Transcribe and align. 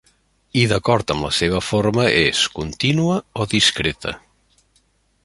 I 0.59 0.61
d'acord 0.71 1.13
amb 1.15 1.25
la 1.27 1.31
seva 1.41 1.59
forma 1.65 2.07
és: 2.23 2.41
contínua 2.57 3.19
o 3.43 3.47
discreta. 3.53 4.15